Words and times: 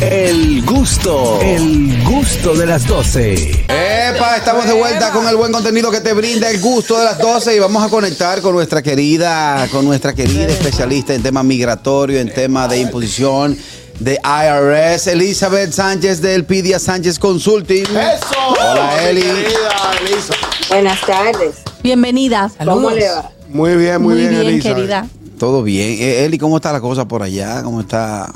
El 0.00 0.64
gusto, 0.64 1.38
el 1.40 2.02
gusto 2.02 2.54
de 2.54 2.66
las 2.66 2.84
12. 2.86 3.66
Epa, 3.68 4.36
estamos 4.36 4.66
de 4.66 4.72
vuelta 4.72 5.12
con 5.12 5.28
el 5.28 5.36
buen 5.36 5.52
contenido 5.52 5.90
que 5.92 6.00
te 6.00 6.12
brinda 6.12 6.50
el 6.50 6.60
gusto 6.60 6.98
de 6.98 7.04
las 7.04 7.18
12 7.18 7.54
y 7.54 7.58
vamos 7.60 7.80
a 7.84 7.88
conectar 7.88 8.40
con 8.40 8.54
nuestra 8.54 8.82
querida, 8.82 9.68
con 9.70 9.84
nuestra 9.84 10.12
querida 10.12 10.46
especialista 10.46 11.14
en 11.14 11.22
temas 11.22 11.44
migratorios, 11.44 12.20
en 12.20 12.34
temas 12.34 12.70
de 12.70 12.80
imposición 12.80 13.56
de 14.00 14.18
IRS, 14.24 15.06
Elizabeth 15.06 15.72
Sánchez 15.72 16.20
del 16.20 16.44
Pidia 16.44 16.80
Sánchez 16.80 17.20
Consulting. 17.20 17.84
¡Eso! 17.84 18.48
Hola, 18.48 19.08
Eli. 19.08 19.22
Elisa. 19.22 20.34
Buenas 20.70 21.00
tardes. 21.02 21.54
Bienvenida. 21.84 22.50
¿Cómo 22.64 22.90
le 22.90 23.08
va? 23.08 23.30
Muy 23.48 23.76
bien, 23.76 24.02
muy, 24.02 24.16
bien, 24.16 24.34
Elisa. 24.34 24.74
querida. 24.74 25.06
Todo 25.38 25.62
bien. 25.62 25.98
Eh, 26.00 26.24
Eli, 26.24 26.38
¿cómo 26.38 26.56
está 26.56 26.72
la 26.72 26.80
cosa 26.80 27.06
por 27.06 27.22
allá? 27.22 27.62
¿Cómo 27.62 27.80
está? 27.80 28.32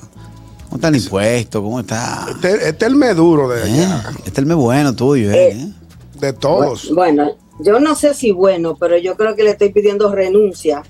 ¿Cómo 0.68 0.76
está 0.76 0.88
el 0.88 0.96
impuesto? 0.96 1.62
¿Cómo 1.62 1.80
está? 1.80 2.26
Este, 2.30 2.68
este 2.68 2.84
es 2.84 2.90
el 2.90 2.96
meduro 2.96 3.48
de 3.48 3.60
Eh, 3.60 3.84
allá, 3.84 4.04
Este 4.18 4.30
es 4.30 4.38
el 4.38 4.46
mes 4.46 4.56
bueno 4.56 4.94
tuyo, 4.94 5.30
eh. 5.30 5.52
Eh. 5.52 5.72
de 6.20 6.32
todos. 6.34 6.92
Bueno, 6.94 7.36
yo 7.60 7.80
no 7.80 7.94
sé 7.94 8.12
si 8.12 8.32
bueno, 8.32 8.76
pero 8.76 8.98
yo 8.98 9.16
creo 9.16 9.34
que 9.34 9.44
le 9.44 9.50
estoy 9.50 9.70
pidiendo 9.70 10.12
renuncia. 10.14 10.82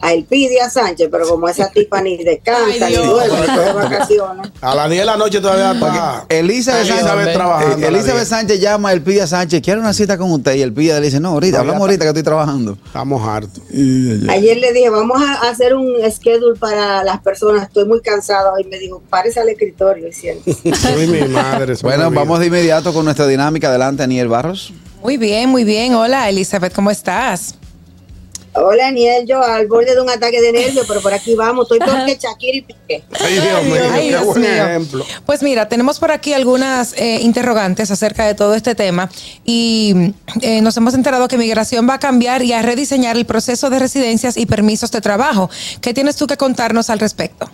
A 0.00 0.12
Elpidia 0.12 0.70
Sánchez, 0.70 1.08
pero 1.10 1.28
como 1.28 1.48
esa 1.48 1.70
tipa 1.70 2.00
ni 2.00 2.22
descansa, 2.22 2.86
Ay, 2.86 2.96
ni 2.96 3.06
duerme, 3.06 3.46
coge 3.46 3.72
vacaciones. 3.72 4.52
A 4.60 4.74
las 4.74 4.88
10 4.90 5.00
de 5.00 5.06
la 5.06 5.16
noche 5.16 5.40
todavía 5.40 5.72
está 5.72 6.26
Elizabeth, 6.28 6.86
Elizabeth 6.86 7.06
Sánchez, 7.06 7.32
trabajando. 7.34 7.86
Elizabeth 7.86 8.16
10. 8.16 8.28
Sánchez 8.28 8.60
llama 8.60 8.88
a 8.88 8.92
Elpidia 8.92 9.26
Sánchez, 9.26 9.62
quiere 9.62 9.80
una 9.80 9.92
cita 9.92 10.18
con 10.18 10.30
usted 10.32 10.54
y 10.54 10.62
Elpidia 10.62 11.00
le 11.00 11.06
dice, 11.06 11.20
no, 11.20 11.30
ahorita, 11.30 11.58
No, 11.58 11.60
hablamos 11.60 11.80
ahorita 11.82 12.04
que 12.04 12.08
estoy 12.08 12.22
trabajando. 12.22 12.78
Estamos 12.84 13.26
hartos. 13.26 13.62
Ayer 14.28 14.56
le 14.56 14.72
dije, 14.72 14.90
vamos 14.90 15.20
a 15.22 15.48
hacer 15.48 15.74
un 15.74 15.96
schedule 16.10 16.58
para 16.58 17.04
las 17.04 17.20
personas, 17.20 17.64
estoy 17.64 17.86
muy 17.86 18.00
cansado. 18.00 18.58
Y 18.58 18.64
me 18.64 18.78
dijo, 18.78 19.02
párese 19.08 19.40
al 19.40 19.48
escritorio. 19.48 20.08
Soy 20.12 21.06
mi 21.06 21.28
madre. 21.28 21.76
soy 21.76 21.88
Bueno, 21.88 22.10
vamos 22.10 22.40
de 22.40 22.46
inmediato 22.46 22.92
con 22.92 23.04
nuestra 23.04 23.26
dinámica. 23.26 23.68
Adelante, 23.68 24.02
Aniel 24.02 24.28
Barros. 24.28 24.72
Muy 25.02 25.16
bien, 25.16 25.48
muy 25.48 25.64
bien. 25.64 25.94
Hola, 25.94 26.28
Elizabeth, 26.28 26.72
¿cómo 26.72 26.90
estás? 26.90 27.57
Hola, 28.60 28.88
Aniel, 28.88 29.26
yo 29.26 29.42
al 29.42 29.66
borde 29.66 29.94
de 29.94 30.00
un 30.00 30.10
ataque 30.10 30.40
de 30.40 30.52
nervios, 30.52 30.84
pero 30.88 31.00
por 31.00 31.12
aquí 31.14 31.34
vamos, 31.34 31.64
estoy 31.64 31.78
peor 31.78 32.06
que 32.06 32.16
Shakira 32.16 32.56
y 32.56 32.62
Piqué. 32.62 33.04
Ay, 33.20 33.34
Dios 33.34 33.64
mío, 33.64 33.80
Ay, 33.92 34.10
qué 34.10 34.16
buen 34.18 34.40
mío. 34.40 34.50
ejemplo. 34.50 35.04
Pues 35.24 35.42
mira, 35.42 35.68
tenemos 35.68 35.98
por 35.98 36.10
aquí 36.10 36.32
algunas 36.32 36.92
eh, 36.94 37.20
interrogantes 37.20 37.90
acerca 37.90 38.26
de 38.26 38.34
todo 38.34 38.54
este 38.54 38.74
tema 38.74 39.10
y 39.44 40.12
eh, 40.42 40.60
nos 40.60 40.76
hemos 40.76 40.94
enterado 40.94 41.28
que 41.28 41.38
Migración 41.38 41.88
va 41.88 41.94
a 41.94 41.98
cambiar 41.98 42.42
y 42.42 42.52
a 42.52 42.62
rediseñar 42.62 43.16
el 43.16 43.26
proceso 43.26 43.70
de 43.70 43.78
residencias 43.78 44.36
y 44.36 44.46
permisos 44.46 44.90
de 44.90 45.00
trabajo. 45.00 45.50
¿Qué 45.80 45.94
tienes 45.94 46.16
tú 46.16 46.26
que 46.26 46.36
contarnos 46.36 46.90
al 46.90 46.98
respecto? 46.98 47.48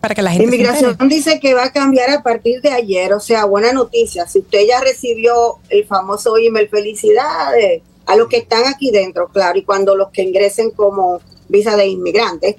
Para 0.00 0.14
que 0.14 0.22
la 0.22 0.32
gente 0.32 0.44
Inmigración 0.44 0.96
dice 1.08 1.40
que 1.40 1.54
va 1.54 1.64
a 1.64 1.72
cambiar 1.72 2.10
a 2.10 2.22
partir 2.22 2.60
de 2.60 2.70
ayer, 2.70 3.14
o 3.14 3.20
sea, 3.20 3.46
buena 3.46 3.72
noticia. 3.72 4.26
Si 4.26 4.40
usted 4.40 4.66
ya 4.68 4.80
recibió 4.80 5.58
el 5.70 5.86
famoso 5.86 6.36
email, 6.36 6.68
felicidades 6.68 7.82
a 8.06 8.16
los 8.16 8.28
que 8.28 8.38
están 8.38 8.64
aquí 8.66 8.90
dentro, 8.90 9.28
claro, 9.28 9.58
y 9.58 9.62
cuando 9.62 9.96
los 9.96 10.10
que 10.10 10.22
ingresen 10.22 10.70
como 10.70 11.20
visa 11.48 11.76
de 11.76 11.86
inmigrantes. 11.86 12.56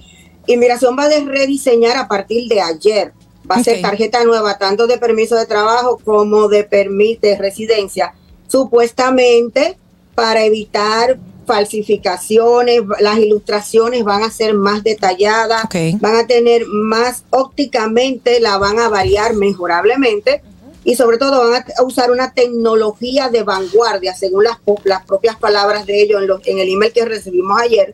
Inmigración 0.48 0.96
va 0.98 1.06
a 1.06 1.10
rediseñar 1.10 1.98
a 1.98 2.08
partir 2.08 2.48
de 2.48 2.62
ayer. 2.62 3.14
Va 3.50 3.56
a 3.56 3.64
ser 3.64 3.82
tarjeta 3.82 4.24
nueva, 4.24 4.58
tanto 4.58 4.88
de 4.88 4.98
permiso 4.98 5.36
de 5.36 5.46
trabajo 5.46 6.00
como 6.04 6.48
de 6.48 6.64
permiso 6.64 7.20
de 7.22 7.38
residencia, 7.38 8.16
supuestamente 8.48 9.78
para 10.16 10.44
evitar 10.44 11.20
falsificaciones, 11.46 12.82
las 13.00 13.20
ilustraciones 13.20 14.04
van 14.04 14.24
a 14.24 14.32
ser 14.32 14.56
más 14.56 14.84
detalladas, 14.84 15.68
van 16.00 16.16
a 16.16 16.26
tener 16.26 16.66
más 16.66 17.24
ópticamente, 17.30 18.40
la 18.40 18.58
van 18.58 18.80
a 18.80 18.90
variar 18.90 19.36
mejorablemente 19.36 20.42
y 20.86 20.96
sobre 20.96 21.18
todo 21.18 21.50
van 21.50 21.66
a 21.78 21.84
usar 21.84 22.10
una 22.12 22.32
tecnología 22.34 23.28
de 23.30 23.44
vanguardia, 23.44 24.14
según 24.16 24.46
las, 24.46 24.58
las 24.86 25.04
propias 25.06 25.36
palabras 25.36 25.86
de 25.86 26.02
ellos 26.02 26.22
en, 26.22 26.28
los- 26.28 26.48
en 26.48 26.60
el 26.60 26.70
email 26.70 26.94
que 26.94 27.04
recibimos 27.04 27.60
ayer, 27.60 27.94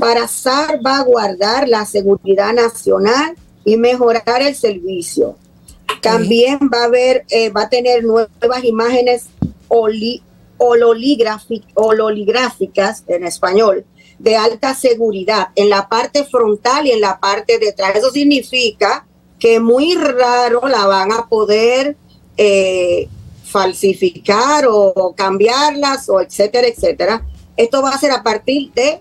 para 0.00 0.26
salvaguardar 0.28 1.68
la 1.68 1.86
seguridad 1.86 2.52
nacional 2.52 3.34
y 3.64 3.76
mejorar 3.76 4.42
el 4.42 4.54
servicio. 4.54 5.36
También 6.02 6.58
va 6.72 6.82
a 6.82 6.84
haber, 6.84 7.24
eh, 7.30 7.48
va 7.50 7.62
a 7.62 7.68
tener 7.70 8.04
nuevas 8.04 8.64
imágenes 8.64 9.26
oli- 9.68 10.22
hololigráficas 11.74 13.04
en 13.06 13.24
español 13.24 13.84
de 14.18 14.36
alta 14.36 14.74
seguridad 14.74 15.48
en 15.54 15.70
la 15.70 15.88
parte 15.88 16.24
frontal 16.24 16.86
y 16.86 16.92
en 16.92 17.00
la 17.00 17.18
parte 17.20 17.58
de 17.58 17.70
atrás. 17.70 17.96
Eso 17.96 18.10
significa 18.10 19.06
que 19.38 19.60
muy 19.60 19.94
raro 19.94 20.60
la 20.68 20.86
van 20.86 21.12
a 21.12 21.26
poder 21.28 21.96
eh, 22.36 23.08
falsificar 23.44 24.66
o 24.68 25.14
cambiarlas 25.16 26.08
o 26.08 26.20
etcétera, 26.20 26.66
etcétera. 26.68 27.22
Esto 27.56 27.82
va 27.82 27.90
a 27.90 27.98
ser 27.98 28.10
a 28.12 28.22
partir 28.22 28.72
de 28.72 29.00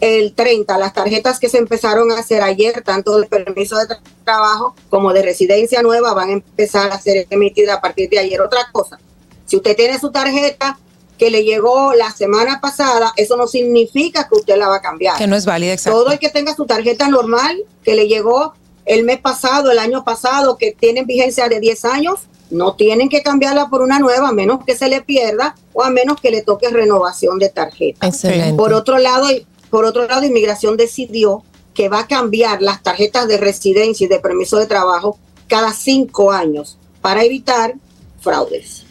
el 0.00 0.32
30, 0.34 0.78
las 0.78 0.94
tarjetas 0.94 1.38
que 1.38 1.50
se 1.50 1.58
empezaron 1.58 2.10
a 2.10 2.18
hacer 2.18 2.42
ayer, 2.42 2.82
tanto 2.82 3.18
de 3.20 3.26
permiso 3.26 3.76
de 3.76 3.84
tra- 3.86 4.00
trabajo 4.24 4.74
como 4.88 5.12
de 5.12 5.22
residencia 5.22 5.82
nueva, 5.82 6.14
van 6.14 6.30
a 6.30 6.32
empezar 6.32 6.90
a 6.90 6.98
ser 6.98 7.26
emitidas 7.28 7.76
a 7.76 7.80
partir 7.82 8.08
de 8.08 8.18
ayer. 8.18 8.40
Otra 8.40 8.68
cosa, 8.72 8.98
si 9.44 9.56
usted 9.56 9.76
tiene 9.76 9.98
su 9.98 10.10
tarjeta 10.10 10.78
que 11.18 11.28
le 11.30 11.44
llegó 11.44 11.92
la 11.92 12.10
semana 12.12 12.60
pasada, 12.62 13.12
eso 13.18 13.36
no 13.36 13.46
significa 13.46 14.26
que 14.26 14.36
usted 14.36 14.56
la 14.56 14.68
va 14.68 14.76
a 14.76 14.80
cambiar. 14.80 15.18
Que 15.18 15.26
no 15.26 15.36
es 15.36 15.44
válida, 15.44 15.74
exacto. 15.74 15.98
Todo 16.00 16.12
el 16.12 16.18
que 16.18 16.30
tenga 16.30 16.54
su 16.54 16.64
tarjeta 16.64 17.08
normal, 17.08 17.62
que 17.84 17.94
le 17.94 18.08
llegó 18.08 18.54
el 18.86 19.04
mes 19.04 19.20
pasado, 19.20 19.70
el 19.70 19.78
año 19.78 20.02
pasado, 20.02 20.56
que 20.56 20.72
tienen 20.72 21.04
vigencia 21.04 21.46
de 21.50 21.60
10 21.60 21.84
años, 21.84 22.20
no 22.50 22.74
tienen 22.74 23.08
que 23.08 23.22
cambiarla 23.22 23.68
por 23.68 23.82
una 23.82 23.98
nueva, 23.98 24.28
a 24.28 24.32
menos 24.32 24.64
que 24.64 24.76
se 24.76 24.88
le 24.88 25.02
pierda 25.02 25.54
o 25.72 25.82
a 25.82 25.90
menos 25.90 26.20
que 26.20 26.30
le 26.30 26.42
toque 26.42 26.68
renovación 26.68 27.38
de 27.38 27.48
tarjeta. 27.48 28.06
Excelente. 28.06 28.54
Por 28.56 28.72
otro 28.72 28.98
lado, 28.98 29.28
por 29.70 29.84
otro 29.84 30.06
lado, 30.06 30.24
Inmigración 30.24 30.76
decidió 30.76 31.42
que 31.74 31.88
va 31.88 32.00
a 32.00 32.06
cambiar 32.06 32.60
las 32.62 32.82
tarjetas 32.82 33.28
de 33.28 33.36
residencia 33.38 34.04
y 34.04 34.08
de 34.08 34.18
permiso 34.18 34.56
de 34.58 34.66
trabajo 34.66 35.18
cada 35.48 35.72
cinco 35.72 36.32
años 36.32 36.76
para 37.00 37.22
evitar 37.24 37.74
fraudes. 38.20 38.84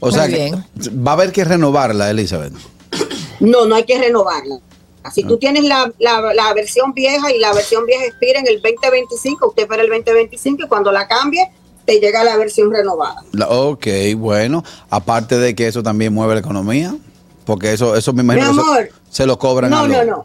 O 0.00 0.06
Muy 0.06 0.14
sea, 0.14 0.28
que 0.28 0.34
bien. 0.34 0.64
va 1.06 1.12
a 1.12 1.14
haber 1.14 1.32
que 1.32 1.44
renovarla, 1.44 2.10
Elizabeth. 2.10 2.52
No, 3.40 3.66
no 3.66 3.74
hay 3.74 3.84
que 3.84 3.98
renovarla. 3.98 4.58
Si 5.14 5.24
tú 5.24 5.38
tienes 5.38 5.64
la, 5.64 5.90
la- 5.98 6.34
la 6.34 6.52
versión 6.52 6.92
vieja 6.92 7.32
y 7.32 7.38
la 7.38 7.54
versión 7.54 7.86
vieja 7.86 8.04
expira 8.04 8.38
en 8.40 8.46
el 8.46 8.60
2025, 8.60 9.48
usted 9.48 9.66
para 9.66 9.82
el 9.82 9.88
2025 9.88 10.64
y 10.64 10.68
cuando 10.68 10.92
la 10.92 11.08
cambie, 11.08 11.50
te 11.90 11.98
llega 11.98 12.22
la 12.22 12.36
versión 12.36 12.70
renovada. 12.70 13.24
La- 13.32 13.48
ok, 13.48 13.86
bueno. 14.16 14.62
Aparte 14.90 15.38
de 15.38 15.56
que 15.56 15.66
eso 15.66 15.82
también 15.82 16.14
mueve 16.14 16.34
la 16.34 16.40
economía, 16.40 16.94
porque 17.44 17.72
eso, 17.72 17.96
eso 17.96 18.12
me 18.12 18.22
imagino 18.22 18.52
Mi 18.52 18.62
que 18.62 18.92
se 19.10 19.26
lo 19.26 19.36
cobran 19.40 19.72
No, 19.72 19.88
no, 19.88 20.04
no. 20.04 20.24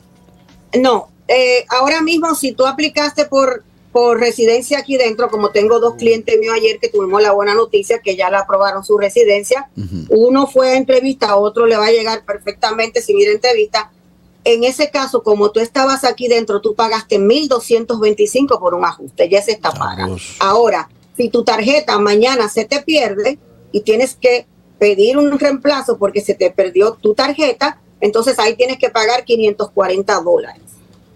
No, 0.80 1.08
eh, 1.28 1.66
ahora 1.70 2.02
mismo 2.02 2.36
si 2.36 2.52
tú 2.52 2.68
aplicaste 2.68 3.26
por, 3.26 3.64
por 3.92 4.20
residencia 4.20 4.78
aquí 4.78 4.96
dentro, 4.98 5.30
como 5.30 5.50
tengo 5.50 5.80
dos 5.80 5.96
clientes 5.96 6.38
míos 6.40 6.54
ayer 6.56 6.78
que 6.80 6.90
tuvimos 6.90 7.24
la 7.24 7.32
buena 7.32 7.56
noticia 7.56 7.98
que 8.00 8.16
ya 8.16 8.30
le 8.30 8.38
aprobaron 8.38 8.84
su 8.84 8.98
residencia, 9.00 9.70
uno 10.10 10.46
fue 10.46 10.72
a 10.72 10.76
entrevista, 10.76 11.36
otro 11.38 11.66
le 11.66 11.78
va 11.78 11.88
a 11.88 11.92
llegar 11.92 12.26
perfectamente 12.26 13.02
sin 13.02 13.18
ir 13.18 13.30
a 13.30 13.32
entrevista. 13.32 13.92
En 14.44 14.64
ese 14.64 14.92
caso, 14.92 15.24
como 15.24 15.50
tú 15.50 15.60
estabas 15.60 16.04
aquí 16.04 16.28
dentro, 16.28 16.62
tú 16.62 16.76
pagaste 16.76 17.18
1.225 17.18 18.60
por 18.60 18.76
un 18.76 18.86
ajuste, 18.86 19.28
ya 19.30 19.42
se 19.42 19.54
está 19.54 19.72
paga. 19.72 20.04
Sabroso. 20.04 20.34
Ahora, 20.40 20.90
si 21.16 21.30
tu 21.30 21.44
tarjeta 21.44 21.98
mañana 22.00 22.50
se 22.50 22.66
te 22.66 22.82
pierde 22.82 23.40
y 23.72 23.82
tienes 23.82 24.16
que 24.16 24.48
pedir 24.80 25.18
un 25.18 25.38
reemplazo 25.40 25.98
porque 25.98 26.22
se 26.22 26.34
te 26.34 26.52
perdió 26.52 26.94
tu 26.94 27.14
tarjeta, 27.14 27.80
entonces 28.02 28.38
ahí 28.40 28.56
tienes 28.56 28.78
que 28.78 28.90
pagar 28.90 29.24
540 29.24 30.22
dólares 30.22 30.62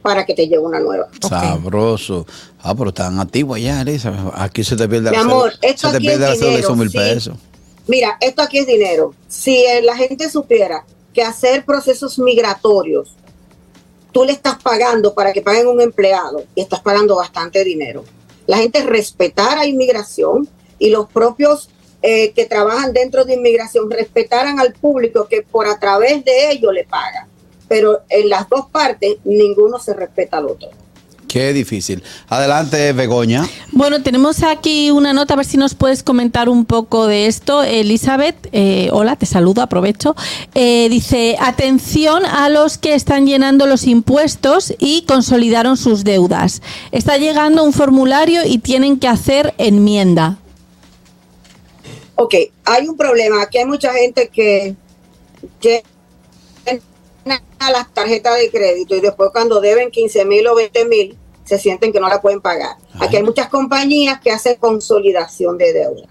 para 0.02 0.26
que 0.26 0.34
te 0.34 0.44
llegue 0.44 0.60
una 0.60 0.80
nueva. 0.80 1.10
Sabroso. 1.28 2.26
Ah, 2.62 2.74
pero 2.76 2.94
tan 2.94 3.20
activo 3.20 3.54
allá, 3.54 3.82
Elizabeth. 3.82 4.34
Aquí 4.34 4.64
se 4.64 4.76
te 4.76 4.88
pierde 4.88 5.12
Mi 5.12 5.18
la 5.18 5.22
amor, 5.24 5.54
esto 5.62 5.88
se 5.88 5.92
te 5.92 5.98
aquí 5.98 6.08
pierde 6.08 6.24
es 6.24 6.30
la 6.30 6.46
dinero, 6.46 6.60
esos 6.60 6.78
mil 6.78 6.90
sí. 6.90 6.98
pesos. 6.98 7.38
Mira, 7.88 8.18
esto 8.22 8.42
aquí 8.42 8.60
es 8.60 8.68
dinero. 8.68 9.14
Si 9.28 9.66
eh, 9.66 9.82
la 9.82 9.96
gente 9.96 10.30
supiera 10.30 10.86
que 11.14 11.22
hacer 11.24 11.66
procesos 11.66 12.20
migratorios, 12.20 13.16
tú 14.12 14.24
le 14.24 14.32
estás 14.32 14.62
pagando 14.62 15.14
para 15.14 15.34
que 15.34 15.42
paguen 15.42 15.68
un 15.68 15.82
empleado 15.82 16.44
y 16.56 16.62
estás 16.62 16.80
pagando 16.82 17.16
bastante 17.16 17.64
dinero. 17.64 18.04
La 18.50 18.58
gente 18.58 18.82
respetara 18.82 19.68
inmigración 19.68 20.50
y 20.80 20.90
los 20.90 21.08
propios 21.08 21.70
eh, 22.02 22.32
que 22.32 22.46
trabajan 22.46 22.94
dentro 22.94 23.24
de 23.24 23.36
inmigración 23.36 23.92
respetaran 23.92 24.60
al 24.60 24.74
público 24.74 25.28
que 25.28 25.44
por 25.44 25.68
a 25.68 25.78
través 25.78 26.26
de 26.26 26.50
ellos 26.50 26.74
le 26.74 26.84
pagan. 26.84 27.28
Pero 27.68 28.00
en 28.10 28.28
las 28.28 28.50
dos 28.50 28.66
partes 28.72 29.18
ninguno 29.24 29.78
se 29.78 29.94
respeta 29.94 30.38
al 30.38 30.48
otro. 30.48 30.70
Qué 31.30 31.54
difícil. 31.54 32.02
Adelante, 32.28 32.92
Begoña. 32.92 33.48
Bueno, 33.72 34.02
tenemos 34.02 34.42
aquí 34.42 34.90
una 34.90 35.14
nota, 35.14 35.36
a 35.36 35.38
ver 35.38 35.46
si 35.46 35.58
nos 35.58 35.76
puedes 35.76 36.02
comentar 36.02 36.50
un 36.50 36.66
poco 36.66 37.06
de 37.06 37.28
esto. 37.28 37.62
Elizabeth, 37.62 38.36
eh, 38.52 38.90
hola, 38.92 39.16
te 39.16 39.28
saludo, 39.28 39.62
aprovecho. 39.62 40.16
Eh, 40.56 40.88
dice, 40.90 41.38
atención 41.40 42.26
a 42.26 42.50
los 42.50 42.80
que 42.80 42.96
están 42.96 43.28
llenando 43.28 43.68
los 43.68 43.86
impuestos 43.86 44.74
y 44.80 45.04
consolidaron 45.04 45.78
sus 45.78 46.04
deudas. 46.04 46.64
Está 46.92 47.18
llegando 47.18 47.64
un 47.64 47.74
formulario 47.74 48.44
y 48.44 48.58
tienen 48.58 48.98
que 48.98 49.08
hacer 49.08 49.54
enmienda. 49.60 50.40
Ok, 52.16 52.34
hay 52.66 52.88
un 52.88 52.98
problema. 52.98 53.44
Aquí 53.44 53.60
hay 53.60 53.66
mucha 53.66 53.94
gente 53.94 54.30
que 54.30 54.76
llena 55.62 57.40
las 57.72 57.94
tarjetas 57.94 58.36
de 58.40 58.50
crédito 58.50 58.96
y 58.96 59.02
después 59.02 59.30
cuando 59.32 59.62
deben 59.62 59.92
15 59.92 60.26
mil 60.26 60.48
o 60.48 60.56
20 60.56 60.86
mil 60.86 61.19
se 61.50 61.60
sienten 61.60 61.92
que 61.92 62.00
no 62.00 62.08
la 62.08 62.22
pueden 62.22 62.40
pagar. 62.42 62.78
Aquí 63.00 63.18
hay 63.18 63.24
muchas 63.24 63.50
compañías 63.50 64.22
que 64.22 64.32
hacen 64.32 64.56
consolidación 64.56 65.58
de 65.58 65.74
deuda. 65.74 66.04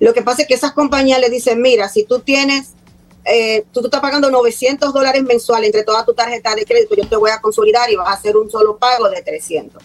Lo 0.00 0.12
que 0.12 0.22
pasa 0.22 0.42
es 0.42 0.48
que 0.48 0.54
esas 0.54 0.72
compañías 0.72 1.20
le 1.20 1.30
dicen, 1.30 1.62
mira, 1.62 1.88
si 1.88 2.04
tú 2.04 2.18
tienes, 2.20 2.72
eh, 3.24 3.64
tú, 3.72 3.80
tú 3.80 3.86
estás 3.86 4.00
pagando 4.00 4.30
900 4.30 4.92
dólares 4.92 5.22
mensuales 5.22 5.68
entre 5.68 5.84
todas 5.84 6.04
tus 6.04 6.16
tarjetas 6.16 6.56
de 6.56 6.64
crédito, 6.64 6.94
yo 6.96 7.08
te 7.08 7.16
voy 7.16 7.30
a 7.30 7.40
consolidar 7.40 7.90
y 7.90 7.96
vas 7.96 8.08
a 8.08 8.12
hacer 8.12 8.36
un 8.36 8.50
solo 8.50 8.76
pago 8.76 9.08
de 9.08 9.22
300. 9.22 9.82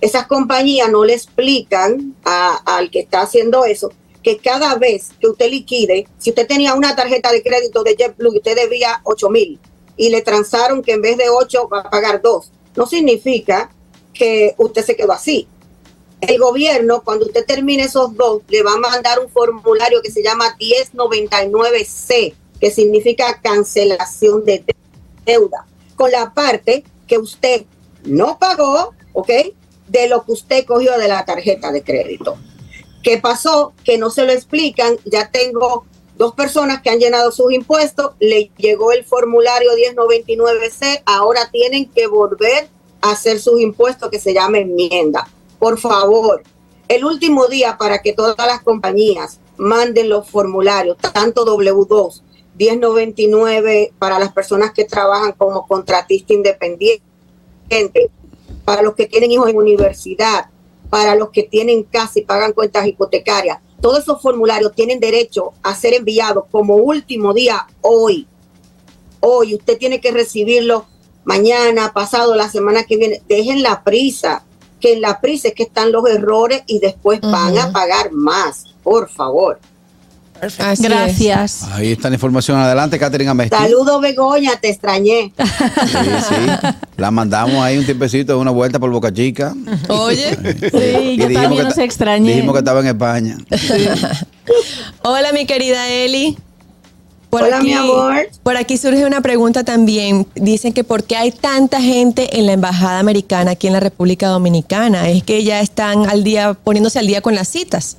Esas 0.00 0.26
compañías 0.26 0.88
no 0.90 1.04
le 1.04 1.12
explican 1.14 2.14
a- 2.24 2.60
al 2.64 2.90
que 2.90 3.00
está 3.00 3.20
haciendo 3.22 3.64
eso 3.64 3.90
que 4.22 4.36
cada 4.38 4.74
vez 4.76 5.10
que 5.18 5.28
usted 5.28 5.50
liquide, 5.50 6.06
si 6.18 6.30
usted 6.30 6.46
tenía 6.46 6.74
una 6.74 6.94
tarjeta 6.94 7.32
de 7.32 7.42
crédito 7.42 7.82
de 7.82 7.96
JetBlue 7.96 8.34
y 8.34 8.36
usted 8.38 8.54
debía 8.54 9.00
8 9.04 9.30
mil 9.30 9.58
y 9.96 10.10
le 10.10 10.20
transaron 10.22 10.82
que 10.82 10.92
en 10.92 11.02
vez 11.02 11.16
de 11.18 11.28
8 11.30 11.68
va 11.68 11.80
a 11.80 11.90
pagar 11.90 12.20
2, 12.22 12.50
no 12.76 12.86
significa 12.86 13.70
que 14.12 14.54
usted 14.58 14.84
se 14.84 14.96
quedó 14.96 15.12
así. 15.12 15.48
El 16.20 16.38
gobierno, 16.38 17.02
cuando 17.02 17.26
usted 17.26 17.46
termine 17.46 17.84
esos 17.84 18.14
dos, 18.14 18.42
le 18.48 18.62
va 18.62 18.74
a 18.74 18.78
mandar 18.78 19.20
un 19.20 19.30
formulario 19.30 20.02
que 20.02 20.10
se 20.10 20.22
llama 20.22 20.56
1099C, 20.58 22.34
que 22.60 22.70
significa 22.70 23.40
cancelación 23.40 24.44
de 24.44 24.64
deuda, 25.24 25.66
con 25.96 26.10
la 26.10 26.34
parte 26.34 26.84
que 27.06 27.18
usted 27.18 27.64
no 28.04 28.38
pagó, 28.38 28.94
¿ok? 29.12 29.30
De 29.88 30.08
lo 30.08 30.24
que 30.24 30.32
usted 30.32 30.66
cogió 30.66 30.98
de 30.98 31.08
la 31.08 31.24
tarjeta 31.24 31.72
de 31.72 31.82
crédito. 31.82 32.36
¿Qué 33.02 33.18
pasó? 33.18 33.72
Que 33.82 33.96
no 33.96 34.10
se 34.10 34.24
lo 34.24 34.32
explican. 34.32 34.98
Ya 35.06 35.30
tengo 35.30 35.86
dos 36.18 36.34
personas 36.34 36.82
que 36.82 36.90
han 36.90 36.98
llenado 36.98 37.32
sus 37.32 37.50
impuestos, 37.50 38.12
le 38.20 38.50
llegó 38.58 38.92
el 38.92 39.04
formulario 39.04 39.70
1099C, 39.72 41.02
ahora 41.06 41.48
tienen 41.50 41.88
que 41.88 42.06
volver 42.08 42.68
hacer 43.00 43.40
sus 43.40 43.60
impuestos 43.60 44.10
que 44.10 44.20
se 44.20 44.34
llama 44.34 44.58
enmienda. 44.58 45.28
Por 45.58 45.78
favor, 45.78 46.42
el 46.88 47.04
último 47.04 47.46
día 47.46 47.76
para 47.78 48.02
que 48.02 48.12
todas 48.12 48.36
las 48.38 48.62
compañías 48.62 49.40
manden 49.56 50.08
los 50.08 50.28
formularios, 50.28 50.96
tanto 50.98 51.44
W2, 51.44 52.22
1099 52.58 53.92
para 53.98 54.18
las 54.18 54.32
personas 54.32 54.72
que 54.72 54.84
trabajan 54.84 55.32
como 55.32 55.66
contratista 55.66 56.32
independiente, 56.32 57.02
para 58.64 58.82
los 58.82 58.94
que 58.94 59.06
tienen 59.06 59.30
hijos 59.30 59.48
en 59.48 59.56
universidad, 59.56 60.50
para 60.90 61.14
los 61.14 61.30
que 61.30 61.44
tienen 61.44 61.84
casa 61.84 62.18
y 62.18 62.22
pagan 62.22 62.52
cuentas 62.52 62.86
hipotecarias. 62.86 63.60
Todos 63.80 64.00
esos 64.00 64.20
formularios 64.20 64.74
tienen 64.74 65.00
derecho 65.00 65.52
a 65.62 65.74
ser 65.74 65.94
enviados 65.94 66.44
como 66.50 66.74
último 66.74 67.32
día 67.32 67.66
hoy. 67.80 68.26
Hoy 69.20 69.54
usted 69.54 69.78
tiene 69.78 70.00
que 70.00 70.10
recibirlo 70.10 70.86
mañana, 71.24 71.92
pasado, 71.92 72.34
la 72.34 72.48
semana 72.48 72.84
que 72.84 72.96
viene. 72.96 73.22
Dejen 73.28 73.62
la 73.62 73.82
prisa, 73.82 74.42
que 74.80 74.94
en 74.94 75.00
la 75.00 75.20
prisa 75.20 75.48
es 75.48 75.54
que 75.54 75.64
están 75.64 75.92
los 75.92 76.06
errores 76.08 76.62
y 76.66 76.78
después 76.78 77.20
van 77.20 77.56
a 77.58 77.70
pagar 77.72 78.12
más, 78.12 78.64
por 78.82 79.08
favor. 79.10 79.58
Así 80.40 80.62
es. 80.62 80.80
Gracias. 80.80 81.62
Ahí 81.72 81.92
está 81.92 82.08
la 82.08 82.14
información. 82.14 82.56
Adelante, 82.58 82.98
Catherine 82.98 83.30
Amesti. 83.30 83.54
Saludos, 83.54 84.00
Begoña, 84.00 84.56
te 84.58 84.70
extrañé. 84.70 85.34
Sí, 85.38 86.08
sí. 86.28 86.68
La 86.96 87.10
mandamos 87.10 87.56
ahí 87.62 87.76
un 87.76 87.84
tiempecito, 87.84 88.38
una 88.38 88.50
vuelta 88.50 88.78
por 88.78 88.90
Boca 88.90 89.12
Chica. 89.12 89.54
Oye. 89.88 90.34
Sí, 90.72 91.16
yo 91.18 91.30
también 91.30 91.68
ta- 91.68 91.84
extrañé. 91.84 92.32
Dijimos 92.32 92.54
que 92.54 92.58
estaba 92.60 92.80
en 92.80 92.86
España. 92.86 93.36
Hola, 95.02 95.32
mi 95.32 95.44
querida 95.46 95.86
Eli. 95.88 96.38
Hola, 97.30 97.60
mi 97.60 97.72
amor. 97.72 98.28
Por 98.42 98.56
aquí 98.56 98.76
surge 98.76 99.06
una 99.06 99.20
pregunta 99.20 99.62
también. 99.62 100.26
Dicen 100.34 100.72
que 100.72 100.82
por 100.82 101.04
qué 101.04 101.16
hay 101.16 101.30
tanta 101.30 101.80
gente 101.80 102.38
en 102.38 102.46
la 102.46 102.52
embajada 102.52 102.98
americana 102.98 103.52
aquí 103.52 103.68
en 103.68 103.74
la 103.74 103.80
República 103.80 104.28
Dominicana. 104.28 105.08
Es 105.08 105.22
que 105.22 105.44
ya 105.44 105.60
están 105.60 106.08
al 106.08 106.24
día, 106.24 106.54
poniéndose 106.54 106.98
al 106.98 107.06
día 107.06 107.20
con 107.20 107.34
las 107.36 107.48
citas. 107.48 107.98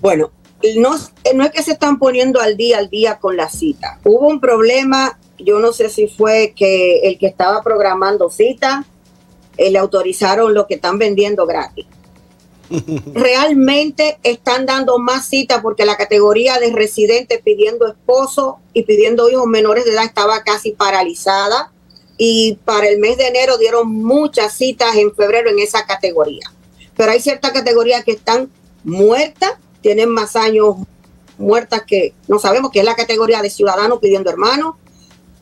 Bueno, 0.00 0.30
no, 0.76 0.96
no 1.34 1.44
es 1.44 1.50
que 1.50 1.62
se 1.62 1.72
están 1.72 1.98
poniendo 1.98 2.40
al 2.40 2.56
día 2.56 2.78
al 2.78 2.88
día 2.88 3.18
con 3.18 3.36
la 3.36 3.48
cita. 3.50 3.98
Hubo 4.04 4.28
un 4.28 4.40
problema, 4.40 5.18
yo 5.38 5.58
no 5.58 5.72
sé 5.72 5.90
si 5.90 6.08
fue 6.08 6.54
que 6.56 7.00
el 7.00 7.18
que 7.18 7.26
estaba 7.26 7.62
programando 7.62 8.30
cita 8.30 8.84
eh, 9.56 9.70
le 9.70 9.78
autorizaron 9.78 10.54
lo 10.54 10.66
que 10.66 10.74
están 10.74 10.98
vendiendo 10.98 11.46
gratis. 11.46 11.86
Realmente 13.14 14.18
están 14.22 14.66
dando 14.66 14.98
más 14.98 15.26
citas 15.26 15.60
porque 15.62 15.84
la 15.84 15.96
categoría 15.96 16.58
de 16.58 16.72
residentes 16.72 17.40
pidiendo 17.42 17.86
esposo 17.86 18.58
y 18.72 18.84
pidiendo 18.84 19.30
hijos 19.30 19.46
menores 19.46 19.84
de 19.84 19.92
edad 19.92 20.04
estaba 20.04 20.42
casi 20.42 20.72
paralizada 20.72 21.72
y 22.16 22.58
para 22.64 22.88
el 22.88 22.98
mes 22.98 23.16
de 23.18 23.28
enero 23.28 23.58
dieron 23.58 23.90
muchas 23.90 24.54
citas 24.54 24.94
en 24.96 25.14
febrero 25.14 25.50
en 25.50 25.58
esa 25.58 25.84
categoría. 25.86 26.52
Pero 26.96 27.12
hay 27.12 27.20
ciertas 27.20 27.52
categorías 27.52 28.04
que 28.04 28.12
están 28.12 28.50
muertas, 28.84 29.54
tienen 29.80 30.08
más 30.10 30.36
años 30.36 30.76
muertas 31.38 31.82
que 31.86 32.14
no 32.28 32.38
sabemos 32.38 32.70
que 32.70 32.80
es 32.80 32.84
la 32.84 32.94
categoría 32.94 33.42
de 33.42 33.50
ciudadanos 33.50 33.98
pidiendo 33.98 34.30
hermanos, 34.30 34.76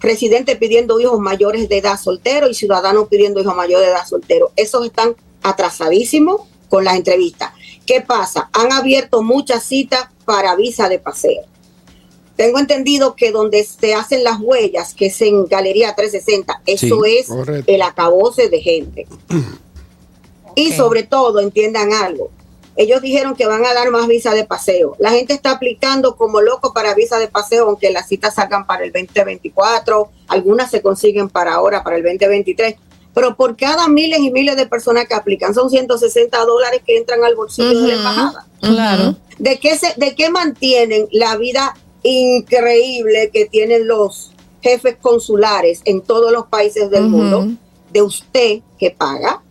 residentes 0.00 0.56
pidiendo 0.56 0.98
hijos 1.00 1.20
mayores 1.20 1.68
de 1.68 1.78
edad 1.78 1.98
soltero 1.98 2.48
y 2.48 2.54
ciudadanos 2.54 3.08
pidiendo 3.08 3.40
hijos 3.40 3.54
mayores 3.54 3.86
de 3.86 3.92
edad 3.92 4.06
soltero. 4.06 4.50
Esos 4.56 4.86
están 4.86 5.14
atrasadísimos 5.42 6.42
con 6.70 6.84
las 6.84 6.96
entrevistas. 6.96 7.52
¿Qué 7.84 8.00
pasa? 8.00 8.48
Han 8.54 8.72
abierto 8.72 9.22
muchas 9.22 9.62
citas 9.64 10.06
para 10.24 10.56
visa 10.56 10.88
de 10.88 10.98
paseo. 10.98 11.42
Tengo 12.36 12.58
entendido 12.58 13.16
que 13.16 13.32
donde 13.32 13.62
se 13.64 13.92
hacen 13.94 14.24
las 14.24 14.38
huellas, 14.40 14.94
que 14.94 15.06
es 15.06 15.20
en 15.20 15.44
Galería 15.44 15.94
360, 15.94 16.62
eso 16.64 17.02
Sí, 17.04 17.16
es 17.18 17.26
correcto. 17.26 17.70
el 17.70 17.82
acabose 17.82 18.48
de 18.48 18.60
gente. 18.62 19.06
Y 20.56 20.72
sobre 20.72 21.04
todo, 21.04 21.38
entiendan 21.38 21.92
algo, 21.92 22.30
ellos 22.76 23.00
dijeron 23.02 23.34
que 23.36 23.46
van 23.46 23.64
a 23.64 23.72
dar 23.72 23.90
más 23.90 24.06
visa 24.08 24.34
de 24.34 24.44
paseo. 24.44 24.96
La 24.98 25.10
gente 25.10 25.32
está 25.32 25.52
aplicando 25.52 26.16
como 26.16 26.40
loco 26.40 26.72
para 26.72 26.94
visa 26.94 27.18
de 27.18 27.28
paseo, 27.28 27.66
aunque 27.68 27.90
las 27.90 28.08
citas 28.08 28.34
salgan 28.34 28.66
para 28.66 28.84
el 28.84 28.92
2024, 28.92 30.10
algunas 30.28 30.70
se 30.70 30.82
consiguen 30.82 31.28
para 31.28 31.54
ahora, 31.54 31.84
para 31.84 31.96
el 31.96 32.02
2023. 32.02 32.76
Pero 33.14 33.36
por 33.36 33.56
cada 33.56 33.88
miles 33.88 34.20
y 34.20 34.30
miles 34.30 34.56
de 34.56 34.66
personas 34.66 35.06
que 35.06 35.14
aplican, 35.14 35.52
son 35.54 35.68
160 35.70 36.38
dólares 36.44 36.82
que 36.86 36.96
entran 36.96 37.24
al 37.24 37.34
bolsillo 37.34 37.80
de 37.82 37.88
la 37.88 37.94
embajada. 37.94 38.46
Claro. 38.60 39.16
¿De 39.38 39.58
qué, 39.58 39.76
se, 39.76 39.94
¿De 39.96 40.14
qué 40.14 40.30
mantienen 40.30 41.08
la 41.10 41.36
vida 41.36 41.74
increíble 42.02 43.30
que 43.32 43.46
tienen 43.46 43.86
los 43.88 44.30
jefes 44.62 44.96
consulares 45.00 45.80
en 45.84 46.00
todos 46.02 46.32
los 46.32 46.46
países 46.46 46.90
del 46.90 47.04
mundo? 47.04 47.48
De 47.92 48.02
usted 48.02 48.60
que 48.78 48.90
paga. 48.90 49.42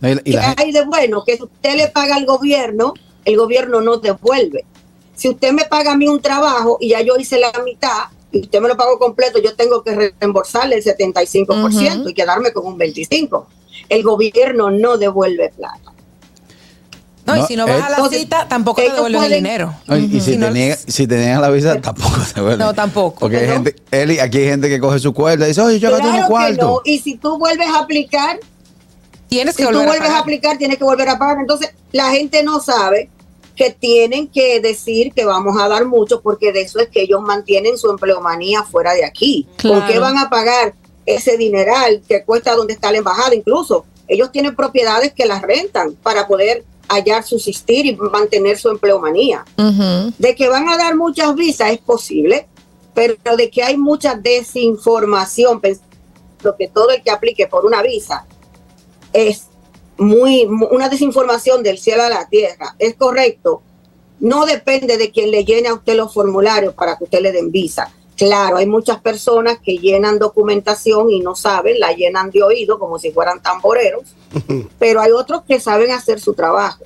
Y 0.00 0.14
la- 0.14 0.20
y 0.24 0.32
¿Qué 0.32 0.62
hay 0.62 0.72
de 0.72 0.84
bueno? 0.84 1.24
Que 1.24 1.36
si 1.36 1.42
usted 1.42 1.74
le 1.76 1.88
paga 1.88 2.14
al 2.16 2.24
gobierno, 2.26 2.94
el 3.24 3.36
gobierno 3.36 3.80
no 3.80 3.96
devuelve. 3.96 4.64
Si 5.16 5.28
usted 5.28 5.52
me 5.52 5.64
paga 5.64 5.92
a 5.92 5.96
mí 5.96 6.06
un 6.06 6.20
trabajo 6.22 6.78
y 6.80 6.90
ya 6.90 7.00
yo 7.02 7.16
hice 7.16 7.38
la 7.40 7.50
mitad 7.64 8.04
y 8.32 8.40
usted 8.42 8.60
me 8.60 8.68
lo 8.68 8.76
pagó 8.76 8.98
completo, 8.98 9.38
yo 9.42 9.54
tengo 9.54 9.82
que 9.82 10.12
reembolsarle 10.20 10.76
el 10.76 10.84
75% 10.84 12.10
y 12.10 12.14
quedarme 12.14 12.52
con 12.52 12.66
un 12.66 12.78
25%. 12.78 13.44
El 13.88 14.02
gobierno 14.02 14.70
no 14.70 14.98
devuelve 14.98 15.50
plata. 15.56 15.92
No, 17.24 17.36
y 17.36 17.42
si 17.46 17.56
no 17.56 17.66
vas 17.66 17.76
eh, 17.78 17.82
a 17.82 17.88
la 17.90 17.96
Entonces, 17.96 18.20
cita, 18.20 18.48
tampoco 18.48 18.80
te 18.80 18.90
devuelven 18.90 19.22
el 19.24 19.32
dinero. 19.34 19.74
Y 19.88 20.08
si, 20.08 20.20
Si 20.32 20.36
no- 20.38 20.50
te 20.50 20.76
si 20.76 21.06
te 21.06 21.18
niegan 21.18 21.42
la 21.42 21.50
visa, 21.50 21.78
tampoco 21.80 22.16
te 22.34 22.40
vuelven. 22.40 22.58
No, 22.58 22.72
tampoco. 22.74 23.20
Porque 23.20 23.36
hay 23.36 23.46
¿No? 23.48 23.52
gente, 23.54 23.76
Eli, 23.90 24.18
aquí 24.18 24.38
hay 24.38 24.46
gente 24.48 24.68
que 24.70 24.80
coge 24.80 24.98
su 24.98 25.12
cuerda 25.12 25.44
y 25.44 25.48
dice, 25.48 25.60
oye, 25.60 25.78
yo 25.78 25.90
Claro 25.94 26.26
cuartos. 26.26 26.66
no. 26.66 26.80
Y 26.84 26.98
si 27.00 27.16
tú 27.18 27.38
vuelves 27.38 27.68
a 27.68 27.80
aplicar, 27.80 28.40
Tienes 29.28 29.54
si 29.56 29.62
que 29.62 29.68
tú 29.68 29.74
volver 29.74 29.88
a 29.88 29.90
vuelves 29.90 30.06
a, 30.08 30.10
pagar. 30.12 30.22
aplicar, 30.22 30.56
tienes 30.58 30.78
que 30.78 30.84
volver 30.84 31.08
a 31.10 31.18
pagar. 31.18 31.38
Entonces, 31.38 31.70
la 31.92 32.10
gente 32.10 32.42
no 32.42 32.60
sabe 32.60 33.10
que 33.58 33.70
tienen 33.70 34.28
que 34.28 34.60
decir 34.60 35.12
que 35.12 35.24
vamos 35.24 35.60
a 35.60 35.68
dar 35.68 35.84
mucho 35.84 36.22
porque 36.22 36.52
de 36.52 36.62
eso 36.62 36.78
es 36.78 36.88
que 36.88 37.02
ellos 37.02 37.20
mantienen 37.20 37.76
su 37.76 37.90
empleomanía 37.90 38.62
fuera 38.62 38.94
de 38.94 39.04
aquí. 39.04 39.46
¿Con 39.60 39.72
Claro. 39.72 39.92
qué 39.92 39.98
van 39.98 40.16
a 40.16 40.30
pagar 40.30 40.74
ese 41.04 41.36
dineral 41.36 42.00
que 42.08 42.22
cuesta 42.24 42.54
donde 42.54 42.74
está 42.74 42.92
la 42.92 42.98
embajada? 42.98 43.34
Incluso 43.34 43.84
ellos 44.06 44.30
tienen 44.30 44.54
propiedades 44.54 45.12
que 45.12 45.26
las 45.26 45.42
rentan 45.42 45.94
para 45.94 46.28
poder 46.28 46.64
hallar, 46.88 47.24
subsistir 47.24 47.84
y 47.84 47.96
mantener 47.96 48.58
su 48.58 48.70
empleomanía. 48.70 49.44
De 50.16 50.34
que 50.36 50.48
van 50.48 50.68
a 50.68 50.78
dar 50.78 50.96
muchas 50.96 51.34
visas 51.34 51.72
es 51.72 51.78
posible, 51.78 52.46
pero 52.94 53.16
de 53.36 53.50
que 53.50 53.62
hay 53.64 53.76
mucha 53.76 54.14
desinformación 54.14 55.60
que 55.60 56.68
todo 56.68 56.90
el 56.90 57.02
que 57.02 57.10
aplique 57.10 57.48
por 57.48 57.66
una 57.66 57.82
visa 57.82 58.24
es 59.12 59.47
muy 59.98 60.46
mu- 60.46 60.68
una 60.70 60.88
desinformación 60.88 61.62
del 61.62 61.78
cielo 61.78 62.02
a 62.04 62.08
la 62.08 62.28
tierra. 62.28 62.74
Es 62.78 62.94
correcto. 62.94 63.62
No 64.20 64.46
depende 64.46 64.96
de 64.96 65.10
quien 65.10 65.30
le 65.30 65.44
llene 65.44 65.68
a 65.68 65.74
usted 65.74 65.94
los 65.96 66.12
formularios 66.12 66.74
para 66.74 66.96
que 66.96 67.04
usted 67.04 67.20
le 67.20 67.32
den 67.32 67.50
visa. 67.52 67.92
Claro, 68.16 68.56
hay 68.56 68.66
muchas 68.66 69.00
personas 69.00 69.58
que 69.64 69.78
llenan 69.78 70.18
documentación 70.18 71.08
y 71.10 71.20
no 71.20 71.36
saben, 71.36 71.78
la 71.78 71.92
llenan 71.92 72.30
de 72.32 72.42
oído 72.42 72.78
como 72.80 72.98
si 72.98 73.12
fueran 73.12 73.40
tamboreros, 73.40 74.02
pero 74.78 75.00
hay 75.00 75.12
otros 75.12 75.42
que 75.46 75.60
saben 75.60 75.92
hacer 75.92 76.18
su 76.20 76.34
trabajo. 76.34 76.82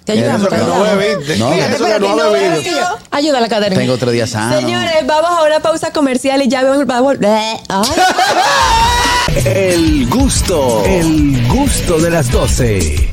Te 0.08 0.14
ayudamos, 0.14 0.48
Eso 0.48 0.50
que 0.50 0.58
no 0.58 0.96
bebiste. 0.96 1.36
No. 1.36 1.52
Eso 1.52 1.84
que 1.86 2.00
no 2.00 2.32
bebido. 2.32 2.98
Ayuda 3.12 3.40
a 3.40 3.42
la 3.42 3.50
cadena. 3.50 3.76
Tengo 3.76 3.92
otro 3.92 4.10
día 4.10 4.26
sano. 4.26 4.58
Señores, 4.58 5.06
vamos 5.06 5.32
a 5.38 5.44
una 5.44 5.60
pausa 5.60 5.92
comercial 5.92 6.42
y 6.42 6.48
ya 6.48 6.64
vamos 6.64 6.86
volver. 7.02 7.58
Ay. 7.68 7.84
El 9.44 10.08
gusto, 10.08 10.86
el 10.86 11.46
gusto 11.50 12.00
de 12.00 12.10
las 12.10 12.32
12. 12.32 13.06